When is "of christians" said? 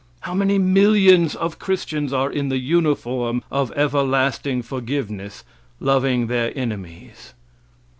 1.35-2.11